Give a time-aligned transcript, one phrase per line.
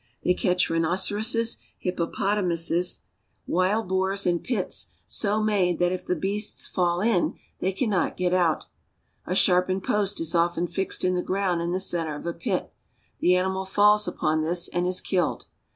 [0.23, 3.01] They catch rhinoceroses, hippopotamuses,
[3.45, 7.35] and NUBIA 121 wild boars in pits so made that if the beasts fall in
[7.59, 8.65] they can not get out.
[9.27, 12.73] A sharpened post is often fixed in the ground in the center of a pit.
[13.19, 15.45] The animal falls upon this and is killed.